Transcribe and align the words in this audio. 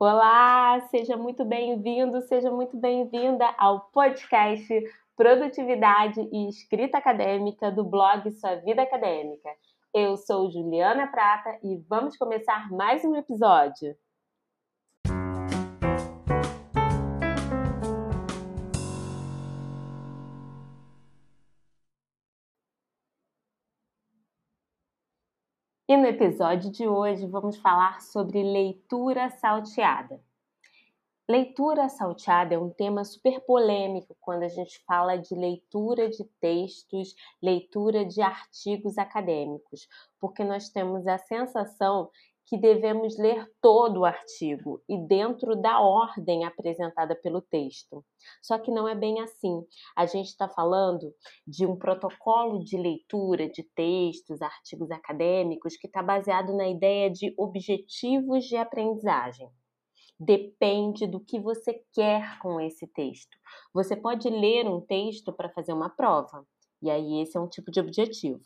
Olá, 0.00 0.78
seja 0.92 1.16
muito 1.16 1.44
bem-vindo, 1.44 2.22
seja 2.22 2.52
muito 2.52 2.76
bem-vinda 2.76 3.52
ao 3.58 3.80
podcast 3.90 4.72
Produtividade 5.16 6.20
e 6.32 6.48
Escrita 6.48 6.98
Acadêmica 6.98 7.72
do 7.72 7.82
blog 7.82 8.30
Sua 8.30 8.54
Vida 8.54 8.82
Acadêmica. 8.82 9.50
Eu 9.92 10.16
sou 10.16 10.48
Juliana 10.52 11.08
Prata 11.08 11.58
e 11.64 11.78
vamos 11.88 12.16
começar 12.16 12.70
mais 12.70 13.04
um 13.04 13.16
episódio. 13.16 13.96
E 25.90 25.96
no 25.96 26.04
episódio 26.04 26.70
de 26.70 26.86
hoje 26.86 27.26
vamos 27.26 27.56
falar 27.56 28.02
sobre 28.02 28.42
leitura 28.42 29.30
salteada. 29.30 30.20
Leitura 31.26 31.88
salteada 31.88 32.54
é 32.54 32.58
um 32.58 32.68
tema 32.68 33.06
super 33.06 33.40
polêmico 33.40 34.14
quando 34.20 34.42
a 34.42 34.48
gente 34.48 34.84
fala 34.84 35.16
de 35.16 35.34
leitura 35.34 36.10
de 36.10 36.24
textos, 36.42 37.14
leitura 37.42 38.04
de 38.04 38.20
artigos 38.20 38.98
acadêmicos, 38.98 39.88
porque 40.20 40.44
nós 40.44 40.68
temos 40.68 41.06
a 41.06 41.16
sensação 41.16 42.10
que 42.48 42.56
devemos 42.56 43.18
ler 43.18 43.46
todo 43.60 44.00
o 44.00 44.04
artigo 44.06 44.82
e 44.88 44.96
dentro 45.06 45.54
da 45.54 45.80
ordem 45.80 46.44
apresentada 46.44 47.14
pelo 47.14 47.42
texto. 47.42 48.02
Só 48.42 48.58
que 48.58 48.70
não 48.70 48.88
é 48.88 48.94
bem 48.94 49.20
assim. 49.20 49.62
A 49.94 50.06
gente 50.06 50.28
está 50.28 50.48
falando 50.48 51.12
de 51.46 51.66
um 51.66 51.76
protocolo 51.76 52.64
de 52.64 52.78
leitura 52.78 53.50
de 53.50 53.62
textos, 53.74 54.40
artigos 54.40 54.90
acadêmicos, 54.90 55.76
que 55.76 55.86
está 55.86 56.02
baseado 56.02 56.56
na 56.56 56.66
ideia 56.66 57.10
de 57.10 57.34
objetivos 57.36 58.44
de 58.44 58.56
aprendizagem. 58.56 59.50
Depende 60.18 61.06
do 61.06 61.20
que 61.20 61.38
você 61.38 61.84
quer 61.92 62.38
com 62.38 62.58
esse 62.58 62.86
texto. 62.86 63.36
Você 63.74 63.94
pode 63.94 64.28
ler 64.30 64.66
um 64.66 64.80
texto 64.80 65.34
para 65.34 65.50
fazer 65.50 65.74
uma 65.74 65.90
prova, 65.90 66.46
e 66.80 66.90
aí 66.90 67.20
esse 67.20 67.36
é 67.36 67.40
um 67.40 67.48
tipo 67.48 67.70
de 67.70 67.78
objetivo. 67.78 68.40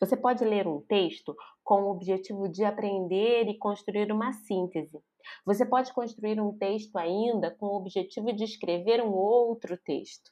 Você 0.00 0.16
pode 0.16 0.44
ler 0.44 0.66
um 0.66 0.80
texto 0.80 1.34
com 1.62 1.82
o 1.82 1.90
objetivo 1.90 2.48
de 2.48 2.64
aprender 2.64 3.48
e 3.48 3.58
construir 3.58 4.10
uma 4.12 4.32
síntese. 4.32 5.00
Você 5.46 5.64
pode 5.64 5.92
construir 5.92 6.40
um 6.40 6.56
texto 6.56 6.96
ainda 6.96 7.50
com 7.50 7.66
o 7.66 7.76
objetivo 7.76 8.32
de 8.32 8.44
escrever 8.44 9.02
um 9.02 9.12
outro 9.12 9.76
texto 9.76 10.30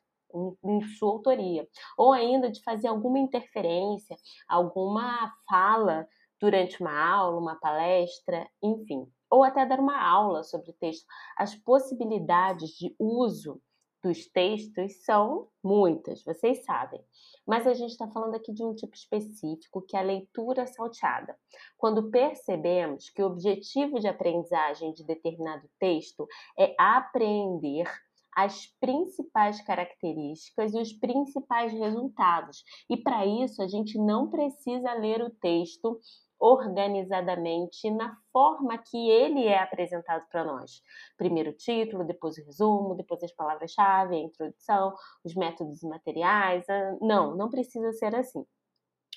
em 0.64 0.80
sua 0.82 1.10
autoria, 1.10 1.66
ou 1.98 2.12
ainda 2.12 2.50
de 2.50 2.62
fazer 2.62 2.88
alguma 2.88 3.18
interferência, 3.18 4.16
alguma 4.48 5.32
fala 5.48 6.06
durante 6.40 6.80
uma 6.80 6.96
aula, 6.98 7.40
uma 7.40 7.56
palestra, 7.56 8.48
enfim, 8.62 9.06
ou 9.28 9.44
até 9.44 9.66
dar 9.66 9.78
uma 9.78 10.00
aula 10.00 10.42
sobre 10.42 10.70
o 10.70 10.74
texto. 10.74 11.04
As 11.36 11.54
possibilidades 11.54 12.70
de 12.70 12.94
uso 12.98 13.60
dos 14.02 14.26
textos 14.26 15.04
são 15.04 15.48
muitas, 15.62 16.22
vocês 16.24 16.64
sabem. 16.64 17.00
Mas 17.46 17.66
a 17.66 17.74
gente 17.74 17.90
está 17.90 18.08
falando 18.08 18.34
aqui 18.34 18.52
de 18.52 18.64
um 18.64 18.74
tipo 18.74 18.94
específico, 18.94 19.82
que 19.82 19.96
é 19.96 20.00
a 20.00 20.04
leitura 20.04 20.66
salteada. 20.66 21.36
Quando 21.76 22.10
percebemos 22.10 23.10
que 23.10 23.22
o 23.22 23.26
objetivo 23.26 24.00
de 24.00 24.08
aprendizagem 24.08 24.92
de 24.92 25.04
determinado 25.04 25.68
texto 25.78 26.26
é 26.58 26.74
apreender 26.78 27.86
as 28.36 28.66
principais 28.80 29.60
características 29.62 30.72
e 30.72 30.78
os 30.78 30.92
principais 30.92 31.72
resultados. 31.72 32.62
E 32.88 32.96
para 32.96 33.26
isso, 33.26 33.60
a 33.60 33.66
gente 33.66 33.98
não 33.98 34.30
precisa 34.30 34.92
ler 34.94 35.22
o 35.22 35.30
texto 35.30 36.00
organizadamente 36.40 37.90
na 37.90 38.16
forma 38.32 38.78
que 38.78 39.10
ele 39.10 39.46
é 39.46 39.58
apresentado 39.58 40.26
para 40.30 40.42
nós. 40.42 40.82
Primeiro 41.16 41.50
o 41.50 41.54
título, 41.54 42.02
depois 42.02 42.38
o 42.38 42.44
resumo, 42.44 42.94
depois 42.94 43.22
as 43.22 43.32
palavras-chave, 43.32 44.16
a 44.16 44.20
introdução, 44.20 44.94
os 45.22 45.34
métodos 45.34 45.82
e 45.82 45.86
materiais. 45.86 46.64
Não, 47.00 47.36
não 47.36 47.50
precisa 47.50 47.92
ser 47.92 48.14
assim. 48.14 48.44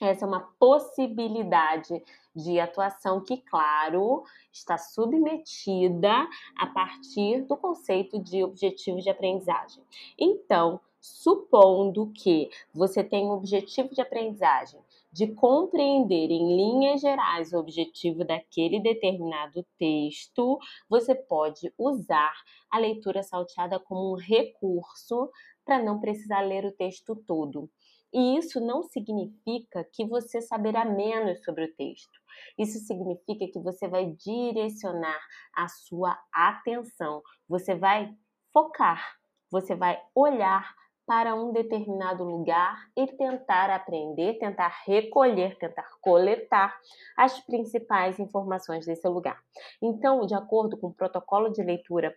Essa 0.02 0.26
é 0.26 0.28
uma 0.28 0.42
possibilidade 0.60 2.04
de 2.36 2.60
atuação 2.60 3.24
que, 3.24 3.38
claro, 3.38 4.24
está 4.52 4.78
submetida 4.78 6.28
a 6.58 6.68
partir 6.68 7.44
do 7.44 7.56
conceito 7.56 8.20
de 8.20 8.44
objetivo 8.44 9.00
de 9.00 9.10
aprendizagem. 9.10 9.84
Então, 10.18 10.82
supondo 11.00 12.12
que 12.12 12.50
você 12.74 13.04
tem 13.04 13.28
um 13.28 13.34
objetivo 13.34 13.94
de 13.94 14.02
aprendizagem 14.02 14.80
de 15.14 15.28
compreender 15.36 16.32
em 16.32 16.58
linhas 16.58 17.00
gerais 17.00 17.54
o 17.54 17.60
objetivo 17.60 18.26
daquele 18.26 18.80
determinado 18.80 19.64
texto, 19.78 20.58
você 20.90 21.14
pode 21.14 21.72
usar 21.78 22.34
a 22.72 22.80
leitura 22.80 23.22
salteada 23.22 23.80
como 23.80 24.14
um 24.14 24.18
recurso 24.18 25.30
para 25.64 25.82
não 25.82 26.00
precisar 26.00 26.42
ler 26.42 26.66
o 26.66 26.72
texto 26.72 27.16
todo. 27.28 27.70
E 28.12 28.38
isso 28.38 28.60
não 28.60 28.82
significa 28.82 29.88
que 29.94 30.04
você 30.04 30.42
saberá 30.42 30.84
menos 30.84 31.44
sobre 31.44 31.66
o 31.66 31.76
texto. 31.76 32.20
Isso 32.58 32.80
significa 32.80 33.48
que 33.48 33.60
você 33.60 33.88
vai 33.88 34.08
direcionar 34.12 35.20
a 35.56 35.68
sua 35.68 36.18
atenção, 36.34 37.22
você 37.48 37.76
vai 37.76 38.12
focar, 38.52 39.16
você 39.52 39.76
vai 39.76 40.02
olhar 40.16 40.76
para 41.06 41.36
um 41.36 41.52
determinado 41.52 42.24
lugar 42.24 42.78
e 42.96 43.08
tentar 43.08 43.70
aprender, 43.70 44.38
tentar 44.40 44.74
recolher, 44.86 45.58
tentar 45.58 45.88
coletar 46.02 46.76
as 47.18 47.40
principais 47.42 48.20
informações 48.20 48.86
desse 48.86 49.08
lugar. 49.08 49.38
Então, 49.82 50.26
de 50.26 50.34
acordo 50.34 50.78
com 50.78 50.88
o 50.88 50.94
protocolo 50.94 51.50
de 51.50 51.62
leitura 51.62 52.16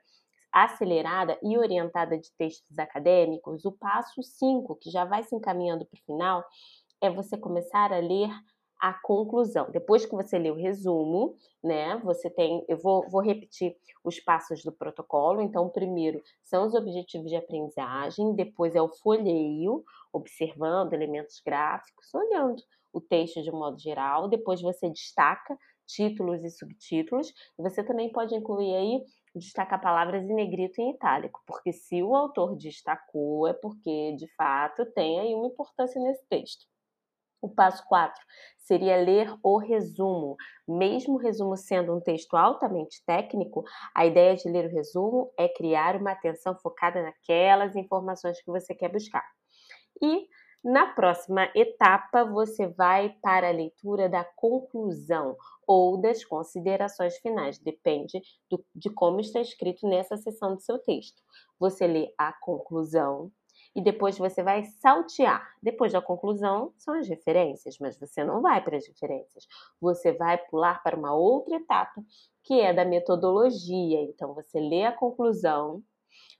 acelerada 0.52 1.38
e 1.42 1.58
orientada 1.58 2.16
de 2.16 2.30
textos 2.38 2.78
acadêmicos, 2.78 3.64
o 3.64 3.72
passo 3.72 4.22
5, 4.22 4.76
que 4.76 4.90
já 4.90 5.04
vai 5.04 5.22
se 5.24 5.34
encaminhando 5.34 5.84
para 5.84 5.98
o 5.98 6.04
final, 6.04 6.44
é 7.00 7.10
você 7.10 7.36
começar 7.36 7.92
a 7.92 7.98
ler 7.98 8.30
a 8.80 8.92
conclusão. 8.92 9.70
Depois 9.70 10.04
que 10.04 10.14
você 10.14 10.38
lê 10.38 10.50
o 10.50 10.54
resumo, 10.54 11.36
né, 11.62 11.96
você 12.04 12.28
tem, 12.30 12.64
eu 12.68 12.76
vou, 12.76 13.08
vou 13.08 13.20
repetir 13.20 13.76
os 14.04 14.20
passos 14.20 14.62
do 14.62 14.72
protocolo. 14.72 15.40
Então, 15.40 15.68
primeiro 15.68 16.22
são 16.42 16.66
os 16.66 16.74
objetivos 16.74 17.30
de 17.30 17.36
aprendizagem, 17.36 18.34
depois 18.34 18.74
é 18.74 18.82
o 18.82 18.88
folheio, 18.88 19.84
observando 20.12 20.92
elementos 20.92 21.40
gráficos, 21.44 22.12
olhando 22.14 22.62
o 22.92 23.00
texto 23.00 23.42
de 23.42 23.50
modo 23.50 23.78
geral, 23.78 24.28
depois 24.28 24.62
você 24.62 24.88
destaca 24.88 25.58
títulos 25.86 26.42
e 26.42 26.50
subtítulos, 26.50 27.32
e 27.58 27.62
você 27.62 27.84
também 27.84 28.10
pode 28.10 28.34
incluir 28.34 28.74
aí 28.74 29.04
destacar 29.34 29.80
palavras 29.80 30.24
em 30.24 30.34
negrito 30.34 30.80
e 30.80 30.84
em 30.84 30.90
itálico, 30.90 31.42
porque 31.46 31.72
se 31.72 32.02
o 32.02 32.14
autor 32.16 32.56
destacou, 32.56 33.46
é 33.46 33.52
porque 33.52 34.14
de 34.16 34.26
fato 34.34 34.84
tem 34.92 35.20
aí 35.20 35.34
uma 35.34 35.46
importância 35.46 36.00
nesse 36.00 36.26
texto. 36.26 36.66
O 37.40 37.48
passo 37.48 37.84
4 37.86 38.20
seria 38.58 38.96
ler 38.96 39.32
o 39.42 39.58
resumo. 39.58 40.36
Mesmo 40.66 41.14
o 41.14 41.18
resumo 41.18 41.56
sendo 41.56 41.94
um 41.94 42.00
texto 42.00 42.34
altamente 42.34 43.02
técnico, 43.06 43.62
a 43.94 44.04
ideia 44.04 44.34
de 44.34 44.48
ler 44.48 44.66
o 44.66 44.74
resumo 44.74 45.32
é 45.38 45.48
criar 45.48 45.96
uma 45.96 46.12
atenção 46.12 46.56
focada 46.58 47.02
naquelas 47.02 47.76
informações 47.76 48.40
que 48.42 48.50
você 48.50 48.74
quer 48.74 48.90
buscar. 48.90 49.24
E 50.02 50.26
na 50.66 50.84
próxima 50.84 51.48
etapa, 51.54 52.24
você 52.24 52.66
vai 52.66 53.14
para 53.22 53.48
a 53.48 53.52
leitura 53.52 54.08
da 54.08 54.24
conclusão 54.24 55.36
ou 55.64 55.96
das 55.96 56.24
considerações 56.24 57.16
finais, 57.18 57.56
depende 57.60 58.20
do, 58.50 58.64
de 58.74 58.90
como 58.90 59.20
está 59.20 59.40
escrito 59.40 59.86
nessa 59.86 60.16
seção 60.16 60.56
do 60.56 60.60
seu 60.60 60.76
texto. 60.80 61.22
Você 61.60 61.86
lê 61.86 62.12
a 62.18 62.32
conclusão, 62.40 63.30
e 63.76 63.80
depois 63.82 64.16
você 64.16 64.42
vai 64.42 64.64
saltear. 64.64 65.46
Depois 65.62 65.92
da 65.92 66.00
conclusão, 66.00 66.72
são 66.78 66.94
as 66.94 67.06
referências, 67.06 67.76
mas 67.78 68.00
você 68.00 68.24
não 68.24 68.40
vai 68.40 68.64
para 68.64 68.78
as 68.78 68.88
referências. 68.88 69.46
Você 69.78 70.12
vai 70.12 70.38
pular 70.38 70.82
para 70.82 70.96
uma 70.96 71.14
outra 71.14 71.56
etapa, 71.56 72.02
que 72.42 72.58
é 72.58 72.72
da 72.72 72.86
metodologia. 72.86 74.00
Então, 74.00 74.32
você 74.32 74.58
lê 74.58 74.84
a 74.84 74.92
conclusão, 74.92 75.82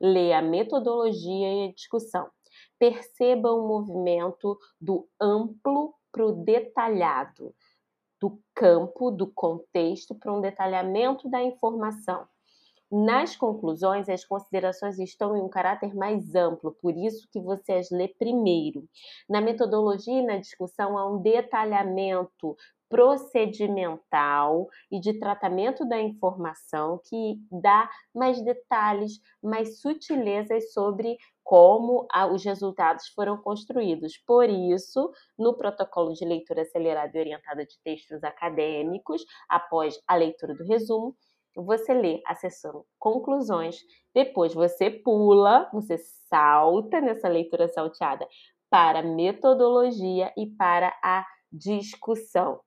lê 0.01 0.33
a 0.33 0.41
metodologia 0.41 1.53
e 1.53 1.69
a 1.69 1.73
discussão. 1.73 2.27
Perceba 2.79 3.53
o 3.53 3.69
movimento 3.69 4.59
do 4.81 5.07
amplo 5.21 5.95
para 6.11 6.25
o 6.25 6.33
detalhado, 6.33 7.55
do 8.19 8.41
campo, 8.55 9.11
do 9.11 9.27
contexto 9.27 10.15
para 10.15 10.33
um 10.33 10.41
detalhamento 10.41 11.29
da 11.29 11.43
informação. 11.43 12.27
Nas 12.91 13.35
conclusões, 13.35 14.09
as 14.09 14.25
considerações 14.25 14.99
estão 15.01 15.37
em 15.37 15.43
um 15.43 15.49
caráter 15.49 15.93
mais 15.95 16.37
amplo, 16.37 16.77
por 16.81 16.97
isso 16.97 17.29
que 17.33 17.41
você 17.41 17.73
as 17.73 17.91
lê 17.91 18.07
primeiro. 18.07 18.89
Na 19.29 19.41
metodologia 19.41 20.21
e 20.21 20.27
na 20.27 20.37
discussão 20.37 20.97
há 20.97 21.05
um 21.11 21.21
detalhamento 21.21 22.57
procedimental 22.89 24.69
e 24.91 25.01
de 25.01 25.19
tratamento 25.19 25.85
da 25.85 26.01
informação 26.01 27.01
que 27.05 27.41
dá 27.51 27.91
mais 28.15 28.41
detalhes, 28.45 29.21
mais 29.43 29.81
sutilezas 29.81 30.73
sobre 30.73 31.17
como 31.43 32.07
os 32.33 32.45
resultados 32.45 33.09
foram 33.09 33.37
construídos. 33.37 34.17
Por 34.25 34.49
isso, 34.49 35.11
no 35.37 35.57
protocolo 35.57 36.13
de 36.13 36.25
leitura 36.25 36.63
acelerada 36.63 37.17
e 37.17 37.21
orientada 37.21 37.67
de 37.67 37.77
textos 37.83 38.23
acadêmicos, 38.23 39.25
após 39.49 40.01
a 40.07 40.15
leitura 40.15 40.55
do 40.55 40.65
resumo, 40.65 41.17
você 41.57 41.95
lê 41.95 42.23
a 42.27 42.35
seção 42.35 42.85
conclusões, 42.99 43.79
depois 44.15 44.53
você 44.53 44.91
pula, 44.91 45.69
você 45.73 45.97
salta 46.29 47.01
nessa 47.01 47.29
leitura 47.29 47.69
salteada 47.69 48.29
para 48.71 49.03
metodologia 49.03 50.33
e 50.37 50.47
para 50.47 50.95
a 51.03 51.25
discussão. 51.51 52.61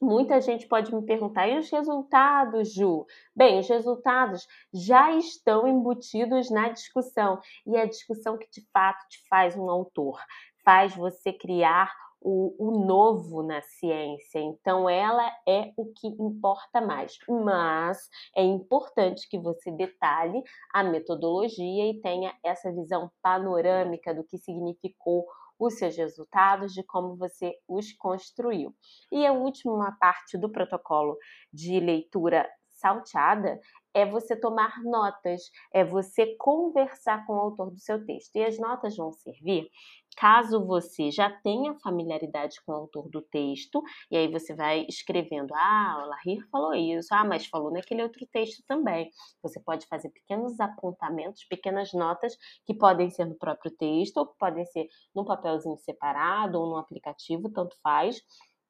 Muita 0.00 0.40
gente 0.40 0.66
pode 0.66 0.92
me 0.92 1.06
perguntar, 1.06 1.46
e 1.46 1.56
os 1.56 1.70
resultados, 1.70 2.74
Ju? 2.74 3.06
Bem, 3.36 3.60
os 3.60 3.68
resultados 3.68 4.44
já 4.74 5.12
estão 5.12 5.68
embutidos 5.68 6.50
na 6.50 6.70
discussão, 6.70 7.40
e 7.64 7.76
é 7.76 7.82
a 7.82 7.86
discussão 7.86 8.36
que 8.36 8.50
de 8.50 8.66
fato 8.72 9.06
te 9.08 9.24
faz 9.28 9.56
um 9.56 9.70
autor, 9.70 10.20
faz 10.64 10.94
você 10.96 11.32
criar 11.32 11.92
o, 12.24 12.54
o, 12.58 12.86
novo 12.86 13.42
na 13.42 13.60
ciência. 13.62 14.38
Então, 14.38 14.88
ela 14.88 15.26
é 15.46 15.72
o 15.76 15.86
que 15.92 16.06
importa 16.06 16.80
mais. 16.80 17.18
Mas 17.28 18.08
é 18.36 18.42
importante 18.42 19.28
que 19.28 19.38
você 19.38 19.70
detalhe 19.70 20.42
a 20.72 20.82
metodologia 20.82 21.90
e 21.90 22.00
tenha 22.00 22.34
essa 22.42 22.72
visão 22.72 23.10
panorâmica 23.22 24.14
do 24.14 24.24
que 24.24 24.38
significou 24.38 25.26
os 25.58 25.78
seus 25.78 25.96
resultados, 25.96 26.72
de 26.72 26.82
como 26.82 27.16
você 27.16 27.54
os 27.68 27.92
construiu. 27.92 28.74
E 29.10 29.26
a 29.26 29.32
última 29.32 29.96
parte 30.00 30.36
do 30.36 30.50
protocolo 30.50 31.16
de 31.52 31.78
leitura 31.78 32.48
salteada 32.82 33.60
é 33.94 34.06
você 34.06 34.36
tomar 34.36 34.82
notas, 34.82 35.50
é 35.72 35.84
você 35.84 36.34
conversar 36.36 37.26
com 37.26 37.34
o 37.34 37.40
autor 37.40 37.70
do 37.70 37.78
seu 37.78 38.04
texto. 38.04 38.36
E 38.36 38.44
as 38.44 38.58
notas 38.58 38.96
vão 38.96 39.12
servir 39.12 39.68
caso 40.16 40.64
você 40.64 41.10
já 41.10 41.30
tenha 41.30 41.74
familiaridade 41.80 42.56
com 42.64 42.72
o 42.72 42.76
autor 42.76 43.08
do 43.08 43.22
texto, 43.22 43.82
e 44.10 44.16
aí 44.16 44.28
você 44.28 44.54
vai 44.54 44.84
escrevendo: 44.88 45.54
ah, 45.54 46.02
o 46.04 46.08
Lahir 46.08 46.46
falou 46.50 46.74
isso, 46.74 47.08
ah, 47.12 47.24
mas 47.24 47.46
falou 47.46 47.70
naquele 47.72 48.02
outro 48.02 48.26
texto 48.26 48.62
também. 48.66 49.10
Você 49.42 49.60
pode 49.60 49.86
fazer 49.86 50.10
pequenos 50.10 50.58
apontamentos, 50.60 51.44
pequenas 51.44 51.92
notas 51.92 52.36
que 52.66 52.74
podem 52.74 53.10
ser 53.10 53.24
no 53.26 53.36
próprio 53.36 53.70
texto, 53.70 54.18
ou 54.18 54.26
que 54.26 54.38
podem 54.38 54.64
ser 54.66 54.88
num 55.14 55.24
papelzinho 55.24 55.76
separado, 55.78 56.60
ou 56.60 56.66
num 56.68 56.76
aplicativo, 56.76 57.50
tanto 57.50 57.76
faz 57.82 58.20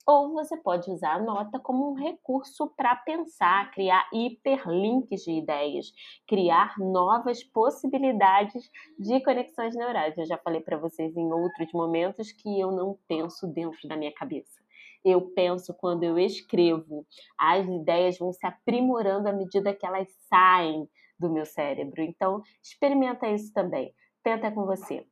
ou 0.06 0.32
você 0.32 0.56
pode 0.56 0.90
usar 0.90 1.14
a 1.14 1.22
nota 1.22 1.58
como 1.58 1.90
um 1.90 1.94
recurso 1.94 2.72
para 2.76 2.96
pensar, 2.96 3.70
criar 3.70 4.08
hiperlinks 4.12 5.22
de 5.22 5.32
ideias, 5.32 5.92
criar 6.26 6.74
novas 6.78 7.44
possibilidades 7.44 8.70
de 8.98 9.20
conexões 9.22 9.74
neurais. 9.76 10.16
Eu 10.18 10.26
já 10.26 10.38
falei 10.38 10.60
para 10.60 10.76
vocês 10.76 11.16
em 11.16 11.32
outros 11.32 11.72
momentos 11.72 12.32
que 12.32 12.60
eu 12.60 12.72
não 12.72 12.98
penso 13.06 13.46
dentro 13.46 13.88
da 13.88 13.96
minha 13.96 14.12
cabeça. 14.12 14.60
Eu 15.04 15.20
penso 15.34 15.74
quando 15.74 16.04
eu 16.04 16.18
escrevo. 16.18 17.06
As 17.38 17.66
ideias 17.66 18.18
vão 18.18 18.32
se 18.32 18.46
aprimorando 18.46 19.28
à 19.28 19.32
medida 19.32 19.74
que 19.74 19.86
elas 19.86 20.08
saem 20.28 20.88
do 21.18 21.30
meu 21.30 21.44
cérebro. 21.44 22.02
Então, 22.02 22.42
experimenta 22.62 23.28
isso 23.28 23.52
também. 23.52 23.94
Tenta 24.22 24.50
com 24.50 24.64
você. 24.64 25.04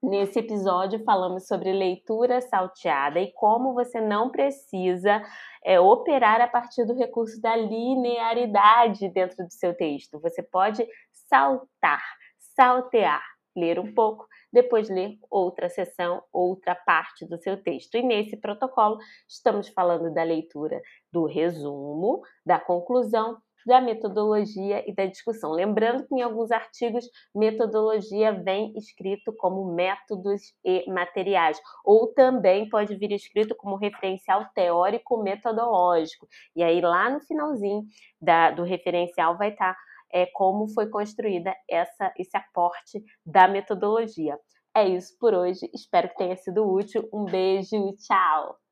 Nesse 0.00 0.38
episódio, 0.38 1.02
falamos 1.02 1.48
sobre 1.48 1.72
leitura 1.72 2.40
salteada 2.40 3.18
e 3.18 3.32
como 3.32 3.74
você 3.74 4.00
não 4.00 4.30
precisa 4.30 5.20
é, 5.64 5.80
operar 5.80 6.40
a 6.40 6.46
partir 6.46 6.84
do 6.84 6.94
recurso 6.94 7.40
da 7.40 7.56
linearidade 7.56 9.08
dentro 9.08 9.44
do 9.44 9.52
seu 9.52 9.74
texto. 9.74 10.20
Você 10.20 10.40
pode 10.40 10.86
saltar, 11.28 12.00
saltear, 12.38 13.24
ler 13.56 13.80
um 13.80 13.92
pouco, 13.92 14.24
depois 14.52 14.88
ler 14.88 15.18
outra 15.28 15.68
seção, 15.68 16.22
outra 16.32 16.76
parte 16.76 17.26
do 17.26 17.36
seu 17.36 17.60
texto. 17.60 17.96
E 17.96 18.02
nesse 18.02 18.36
protocolo, 18.36 18.98
estamos 19.28 19.68
falando 19.68 20.14
da 20.14 20.22
leitura 20.22 20.80
do 21.12 21.26
resumo, 21.26 22.22
da 22.46 22.60
conclusão 22.60 23.36
da 23.68 23.80
metodologia 23.80 24.82
e 24.88 24.94
da 24.94 25.04
discussão. 25.04 25.52
Lembrando 25.52 26.06
que 26.06 26.14
em 26.14 26.22
alguns 26.22 26.50
artigos, 26.50 27.04
metodologia 27.34 28.32
vem 28.32 28.72
escrito 28.76 29.32
como 29.36 29.72
métodos 29.74 30.54
e 30.64 30.90
materiais, 30.90 31.60
ou 31.84 32.12
também 32.14 32.68
pode 32.68 32.96
vir 32.96 33.12
escrito 33.12 33.54
como 33.54 33.76
referencial 33.76 34.46
teórico 34.54 35.22
metodológico. 35.22 36.26
E 36.56 36.62
aí, 36.62 36.80
lá 36.80 37.10
no 37.10 37.20
finalzinho 37.20 37.84
da, 38.20 38.50
do 38.50 38.64
referencial, 38.64 39.36
vai 39.36 39.50
estar 39.50 39.74
tá, 39.74 39.80
é, 40.10 40.26
como 40.26 40.68
foi 40.68 40.88
construída 40.88 41.54
essa, 41.68 42.12
esse 42.18 42.36
aporte 42.36 43.04
da 43.24 43.46
metodologia. 43.46 44.38
É 44.74 44.88
isso 44.88 45.16
por 45.20 45.34
hoje. 45.34 45.68
Espero 45.74 46.08
que 46.08 46.16
tenha 46.16 46.36
sido 46.36 46.66
útil. 46.66 47.06
Um 47.12 47.24
beijo 47.24 47.76
e 47.76 47.96
tchau! 47.96 48.67